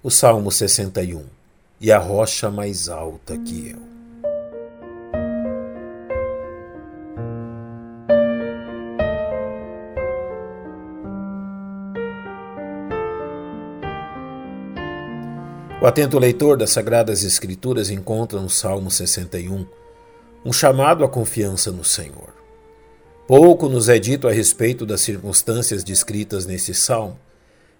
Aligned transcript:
O 0.00 0.10
Salmo 0.10 0.52
61 0.52 1.24
E 1.80 1.90
a 1.90 1.98
rocha 1.98 2.52
mais 2.52 2.88
alta 2.88 3.36
que 3.36 3.70
eu. 3.70 3.88
O 15.82 15.86
atento 15.86 16.16
leitor 16.16 16.56
das 16.56 16.70
Sagradas 16.70 17.24
Escrituras 17.24 17.90
encontra 17.90 18.40
no 18.40 18.48
Salmo 18.48 18.92
61 18.92 19.66
um 20.44 20.52
chamado 20.52 21.02
à 21.02 21.08
confiança 21.08 21.72
no 21.72 21.82
Senhor. 21.82 22.32
Pouco 23.26 23.68
nos 23.68 23.88
é 23.88 23.98
dito 23.98 24.28
a 24.28 24.32
respeito 24.32 24.86
das 24.86 25.00
circunstâncias 25.00 25.82
descritas 25.82 26.46
nesse 26.46 26.72
salmo, 26.72 27.18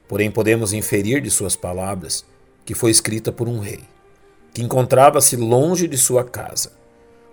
Porém, 0.09 0.31
podemos 0.31 0.73
inferir 0.73 1.21
de 1.21 1.31
suas 1.31 1.55
palavras 1.55 2.25
que 2.65 2.75
foi 2.75 2.91
escrita 2.91 3.31
por 3.31 3.47
um 3.47 3.61
rei, 3.61 3.81
que 4.53 4.63
encontrava-se 4.63 5.37
longe 5.37 5.87
de 5.87 5.99
sua 5.99 6.25
casa, 6.25 6.73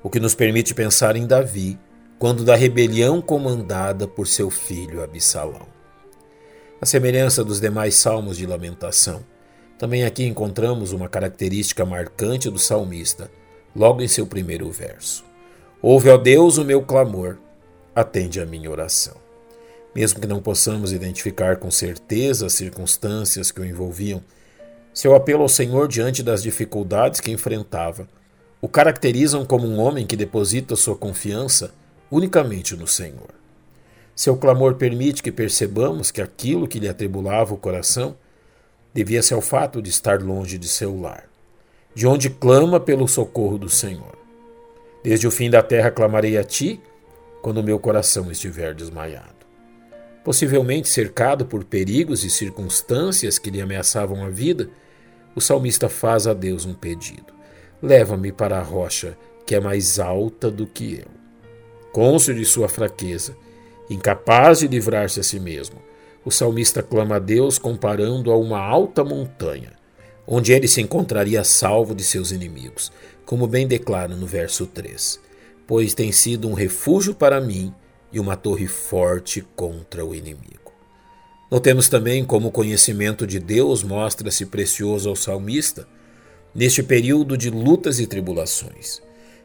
o 0.04 0.10
que 0.10 0.20
nos 0.20 0.36
permite 0.36 0.74
pensar 0.74 1.16
em 1.16 1.26
Davi 1.26 1.80
quando 2.20 2.44
da 2.46 2.56
rebelião 2.56 3.22
comandada 3.22 4.08
por 4.08 4.28
seu 4.28 4.50
filho 4.50 5.02
Absalão. 5.02 5.68
A 6.80 6.86
semelhança 6.86 7.44
dos 7.44 7.60
demais 7.60 7.96
salmos 7.96 8.38
de 8.38 8.46
lamentação, 8.46 9.26
também 9.78 10.05
aqui 10.05 10.26
encontramos 10.26 10.94
uma 10.94 11.10
característica 11.10 11.86
marcante 11.86 12.50
do 12.50 12.60
salmista, 12.60 13.30
logo 13.76 14.02
em 14.02 14.08
seu 14.08 14.26
primeiro 14.26 14.70
verso. 14.72 15.26
Ouve, 15.82 16.10
ó 16.10 16.18
Deus, 16.18 16.58
o 16.58 16.64
meu 16.64 16.82
clamor, 16.82 17.38
atende 17.94 18.40
a 18.40 18.46
minha 18.46 18.72
oração. 18.72 19.25
Mesmo 19.95 20.20
que 20.20 20.27
não 20.27 20.41
possamos 20.41 20.91
identificar 20.91 21.55
com 21.55 21.72
certeza 21.72 22.48
as 22.48 22.54
circunstâncias 22.54 23.49
que 23.49 23.62
o 23.62 23.66
envolviam, 23.66 24.21
seu 24.94 25.16
apelo 25.16 25.44
ao 25.44 25.49
Senhor 25.49 25.88
diante 25.88 26.21
das 26.21 26.44
dificuldades 26.44 27.21
que 27.21 27.31
enfrentava 27.31 28.05
o 28.62 28.68
caracterizam 28.68 29.46
como 29.46 29.65
um 29.65 29.79
homem 29.79 30.05
que 30.05 30.18
deposita 30.18 30.76
sua 30.76 30.96
confiança 30.96 31.74
unicamente 32.12 32.76
no 32.76 32.87
Senhor. 32.87 33.29
Seu 34.15 34.35
clamor 34.35 34.76
permite 34.76 35.21
que 35.21 35.32
percebamos 35.32 36.12
que 36.12 36.21
aquilo 36.21 36.68
que 36.68 36.80
lhe 36.80 36.90
atribulava 36.90 37.54
o 37.54 37.57
coração 37.57 38.18
devia-se 38.93 39.34
ao 39.34 39.41
fato 39.41 39.82
de 39.82 39.90
estar 39.90 40.21
longe 40.21 40.57
de 40.57 40.68
seu 40.68 40.99
lar, 40.99 41.30
de 41.93 42.07
onde 42.07 42.30
clama 42.30 42.80
pelo 42.80 43.07
socorro 43.07 43.57
do 43.57 43.70
Senhor. 43.70 44.18
Desde 45.04 45.27
o 45.27 45.32
fim 45.32 45.49
da 45.49 45.62
terra 45.62 45.91
clamarei 45.91 46.37
a 46.37 46.43
ti, 46.43 46.82
quando 47.41 47.63
meu 47.63 47.77
coração 47.77 48.32
estiver 48.32 48.74
desmaiado 48.74 49.35
possivelmente 50.26 50.90
cercado 50.90 51.45
por 51.45 51.63
perigos 51.63 52.23
e 52.23 52.31
circunstâncias 52.31 53.37
que 53.37 53.51
lhe 53.51 53.62
ameaçavam 53.62 54.26
a 54.26 54.29
vida, 54.29 54.68
o 55.35 55.40
salmista 55.40 55.87
faz 55.87 56.26
a 56.26 56.34
Deus 56.34 56.65
um 56.65 56.73
pedido: 56.73 57.31
Leva-me 57.79 58.31
para 58.31 58.57
a 58.57 58.63
rocha 58.63 59.15
que 59.46 59.53
é 59.53 59.59
mais 59.59 59.99
alta 59.99 60.49
do 60.49 60.65
que 60.65 60.96
eu. 60.96 61.07
Cônscio 61.93 62.34
de 62.34 62.43
sua 62.43 62.68
fraqueza, 62.68 63.37
incapaz 63.87 64.59
de 64.59 64.68
livrar-se 64.68 65.19
a 65.19 65.23
si 65.23 65.40
mesmo, 65.40 65.79
o 66.25 66.31
salmista 66.31 66.81
clama 66.81 67.18
a 67.18 67.19
Deus 67.19 67.59
comparando 67.59 68.31
a 68.31 68.38
uma 68.38 68.59
alta 68.59 69.03
montanha, 69.03 69.73
onde 70.25 70.51
ele 70.51 70.68
se 70.68 70.81
encontraria 70.81 71.44
salvo 71.44 71.94
de 71.94 72.03
seus 72.03 72.31
inimigos, 72.31 72.91
como 73.28 73.46
bem 73.46 73.68
declara 73.68 74.16
no 74.16 74.25
verso 74.25 74.66
3: 74.66 75.19
Pois 75.68 75.94
tem 75.94 76.12
sido 76.12 76.47
um 76.47 76.53
refúgio 76.53 77.13
para 77.13 77.40
mim 77.40 77.72
e 78.16 78.19
uma 78.19 78.38
torre 78.38 78.66
forte 78.66 79.46
contra 79.58 80.06
o 80.06 80.16
inimigo. 80.16 80.72
Notemos 81.52 81.90
também 81.90 82.24
como 82.24 82.47
o 82.47 82.52
conhecimento 82.52 83.28
de 83.28 83.40
Deus 83.40 83.84
mostra-se 83.84 84.46
precioso 84.46 85.09
ao 85.09 85.18
salmista 85.18 85.85
neste 86.53 86.81
período 86.81 87.38
de 87.38 87.50
lutas 87.50 88.00
e 88.00 88.08
tribulações, 88.08 89.02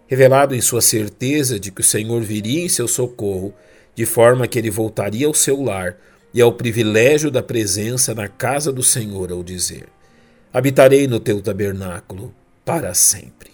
revelado 0.06 0.54
em 0.54 0.60
sua 0.60 0.80
certeza 0.80 1.58
de 1.58 1.72
que 1.72 1.80
o 1.80 1.84
Senhor 1.84 2.22
viria 2.22 2.64
em 2.64 2.68
seu 2.68 2.86
socorro, 2.86 3.52
de 3.92 4.06
forma 4.06 4.46
que 4.46 4.56
ele 4.56 4.70
voltaria 4.70 5.26
ao 5.26 5.34
seu 5.34 5.60
lar 5.60 5.98
e 6.32 6.40
ao 6.40 6.52
privilégio 6.52 7.28
da 7.28 7.42
presença 7.42 8.14
na 8.14 8.28
casa 8.28 8.72
do 8.72 8.84
Senhor 8.84 9.32
ao 9.32 9.42
dizer: 9.42 9.88
Habitarei 10.52 11.08
no 11.08 11.18
teu 11.18 11.42
tabernáculo 11.42 12.32
para 12.64 12.94
sempre. 12.94 13.50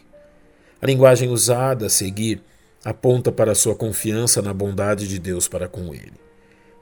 A 0.80 0.86
linguagem 0.86 1.30
usada 1.30 1.86
a 1.86 1.90
seguir 1.90 2.42
aponta 2.86 3.32
para 3.32 3.52
sua 3.52 3.74
confiança 3.74 4.40
na 4.40 4.54
bondade 4.54 5.08
de 5.08 5.18
Deus 5.18 5.48
para 5.48 5.66
com 5.66 5.92
ele, 5.92 6.12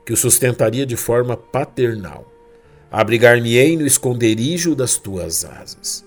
que 0.05 0.13
o 0.13 0.17
sustentaria 0.19 0.85
de 0.85 0.99
forma 0.99 1.35
paternal. 1.35 2.31
Abrigar-me-ei 2.91 3.75
no 3.75 3.87
esconderijo 3.87 4.75
das 4.75 4.99
tuas 4.99 5.47
asas. 5.47 6.05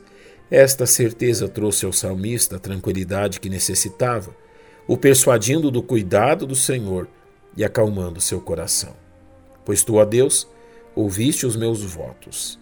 Esta 0.51 0.85
certeza 0.85 1.47
trouxe 1.49 1.83
ao 1.83 1.91
salmista 1.91 2.57
a 2.57 2.59
tranquilidade 2.59 3.39
que 3.39 3.49
necessitava, 3.49 4.35
o 4.87 4.95
persuadindo 4.95 5.71
do 5.71 5.81
cuidado 5.81 6.45
do 6.45 6.55
Senhor 6.55 7.07
e 7.57 7.65
acalmando 7.65 8.21
seu 8.21 8.39
coração. 8.39 8.95
Pois 9.65 9.83
tu, 9.83 9.95
ó 9.95 10.05
Deus, 10.05 10.47
ouviste 10.95 11.43
os 11.43 11.55
meus 11.55 11.81
votos. 11.81 12.59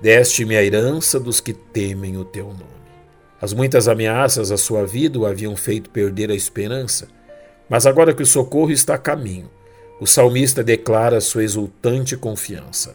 Deste-me 0.00 0.56
a 0.56 0.64
herança 0.64 1.20
dos 1.20 1.40
que 1.40 1.52
temem 1.52 2.16
o 2.16 2.24
teu 2.24 2.46
nome. 2.46 2.81
As 3.42 3.52
muitas 3.52 3.88
ameaças 3.88 4.52
à 4.52 4.56
sua 4.56 4.86
vida 4.86 5.18
o 5.18 5.26
haviam 5.26 5.56
feito 5.56 5.90
perder 5.90 6.30
a 6.30 6.34
esperança, 6.34 7.08
mas 7.68 7.86
agora 7.86 8.14
que 8.14 8.22
o 8.22 8.26
socorro 8.26 8.70
está 8.70 8.94
a 8.94 8.98
caminho, 8.98 9.50
o 10.00 10.06
salmista 10.06 10.62
declara 10.62 11.20
sua 11.20 11.42
exultante 11.42 12.16
confiança. 12.16 12.94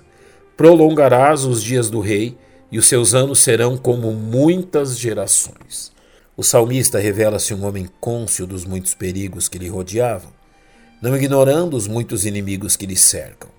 Prolongarás 0.56 1.44
os 1.44 1.62
dias 1.62 1.90
do 1.90 2.00
rei, 2.00 2.38
e 2.72 2.80
os 2.80 2.88
seus 2.88 3.14
anos 3.14 3.40
serão 3.40 3.76
como 3.76 4.14
muitas 4.14 4.98
gerações. 4.98 5.92
O 6.36 6.44
salmista 6.44 6.98
revela-se 6.98 7.54
um 7.54 7.66
homem 7.66 7.90
cônscio 8.00 8.48
dos 8.48 8.64
muitos 8.64 8.94
perigos 8.94 9.50
que 9.50 9.58
lhe 9.58 9.68
rodeavam, 9.68 10.32
não 11.02 11.16
ignorando 11.16 11.76
os 11.76 11.88
muitos 11.88 12.26
inimigos 12.26 12.78
que 12.78 12.86
lhe 12.86 12.96
cercam. 12.96 13.50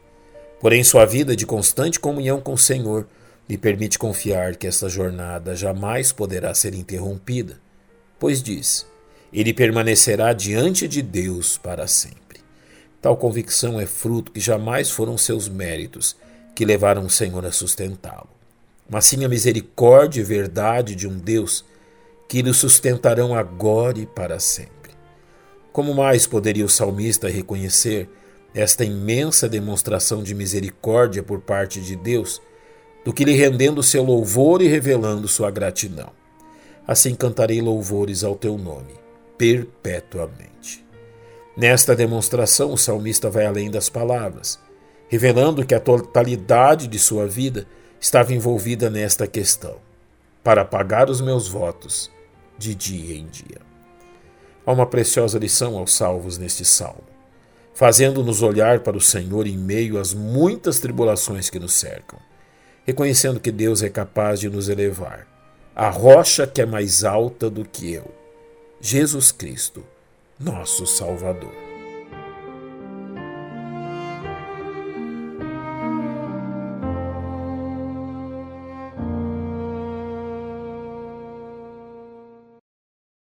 Porém, 0.58 0.82
sua 0.82 1.04
vida 1.04 1.36
de 1.36 1.44
constante 1.44 2.00
comunhão 2.00 2.40
com 2.40 2.54
o 2.54 2.58
Senhor 2.58 3.06
lhe 3.48 3.56
permite 3.56 3.98
confiar 3.98 4.56
que 4.56 4.66
esta 4.66 4.88
jornada 4.88 5.56
jamais 5.56 6.12
poderá 6.12 6.52
ser 6.54 6.74
interrompida, 6.74 7.58
pois 8.18 8.42
diz: 8.42 8.86
ele 9.32 9.54
permanecerá 9.54 10.32
diante 10.32 10.86
de 10.86 11.00
Deus 11.02 11.56
para 11.56 11.86
sempre. 11.86 12.40
Tal 13.00 13.16
convicção 13.16 13.80
é 13.80 13.86
fruto 13.86 14.32
que 14.32 14.40
jamais 14.40 14.90
foram 14.90 15.16
seus 15.16 15.48
méritos 15.48 16.16
que 16.54 16.64
levaram 16.64 17.06
o 17.06 17.10
Senhor 17.10 17.46
a 17.46 17.52
sustentá-lo, 17.52 18.28
mas 18.88 19.04
sim 19.04 19.24
a 19.24 19.28
misericórdia 19.28 20.20
e 20.20 20.24
verdade 20.24 20.94
de 20.94 21.06
um 21.06 21.16
Deus 21.16 21.64
que 22.28 22.42
lhe 22.42 22.52
sustentarão 22.52 23.34
agora 23.34 23.98
e 23.98 24.06
para 24.06 24.40
sempre. 24.40 24.92
Como 25.72 25.94
mais 25.94 26.26
poderia 26.26 26.64
o 26.64 26.68
salmista 26.68 27.28
reconhecer 27.28 28.08
esta 28.52 28.84
imensa 28.84 29.48
demonstração 29.48 30.22
de 30.22 30.34
misericórdia 30.34 31.22
por 31.22 31.40
parte 31.40 31.80
de 31.80 31.94
Deus? 31.94 32.42
Do 33.08 33.14
que 33.14 33.24
lhe 33.24 33.32
rendendo 33.32 33.82
seu 33.82 34.04
louvor 34.04 34.60
e 34.60 34.68
revelando 34.68 35.26
sua 35.26 35.50
gratidão. 35.50 36.10
Assim 36.86 37.14
cantarei 37.14 37.58
louvores 37.58 38.22
ao 38.22 38.36
teu 38.36 38.58
nome, 38.58 38.92
perpetuamente. 39.38 40.84
Nesta 41.56 41.96
demonstração, 41.96 42.70
o 42.70 42.76
salmista 42.76 43.30
vai 43.30 43.46
além 43.46 43.70
das 43.70 43.88
palavras, 43.88 44.60
revelando 45.08 45.64
que 45.64 45.74
a 45.74 45.80
totalidade 45.80 46.86
de 46.86 46.98
sua 46.98 47.26
vida 47.26 47.66
estava 47.98 48.34
envolvida 48.34 48.90
nesta 48.90 49.26
questão: 49.26 49.76
para 50.44 50.62
pagar 50.62 51.08
os 51.08 51.22
meus 51.22 51.48
votos 51.48 52.10
de 52.58 52.74
dia 52.74 53.16
em 53.16 53.26
dia. 53.26 53.62
Há 54.66 54.70
uma 54.70 54.84
preciosa 54.84 55.38
lição 55.38 55.78
aos 55.78 55.94
salvos 55.94 56.36
neste 56.36 56.62
salmo, 56.62 57.08
fazendo-nos 57.72 58.42
olhar 58.42 58.80
para 58.80 58.98
o 58.98 59.00
Senhor 59.00 59.46
em 59.46 59.56
meio 59.56 59.98
às 59.98 60.12
muitas 60.12 60.78
tribulações 60.78 61.48
que 61.48 61.58
nos 61.58 61.72
cercam 61.72 62.27
reconhecendo 62.88 63.38
que 63.38 63.52
Deus 63.52 63.82
é 63.82 63.90
capaz 63.90 64.40
de 64.40 64.48
nos 64.48 64.70
elevar. 64.70 65.26
A 65.76 65.90
rocha 65.90 66.46
que 66.46 66.62
é 66.62 66.64
mais 66.64 67.04
alta 67.04 67.50
do 67.50 67.62
que 67.62 67.92
eu, 67.92 68.10
Jesus 68.80 69.30
Cristo, 69.30 69.84
nosso 70.40 70.86
Salvador. 70.86 71.67